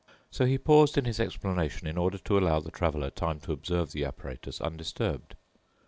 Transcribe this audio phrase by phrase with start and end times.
[0.31, 3.91] So he paused in his explanation in order to allow the Traveler time to observe
[3.91, 5.35] the apparatus undisturbed.